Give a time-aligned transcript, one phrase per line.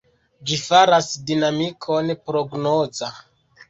[0.51, 3.17] Ĝi faras dinamikon prognoza.